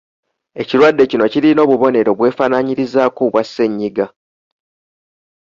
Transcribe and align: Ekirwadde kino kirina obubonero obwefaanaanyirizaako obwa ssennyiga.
Ekirwadde 0.61 1.03
kino 1.11 1.25
kirina 1.33 1.61
obubonero 1.65 2.09
obwefaanaanyirizaako 2.13 3.19
obwa 3.27 3.41
ssennyiga. 3.45 4.05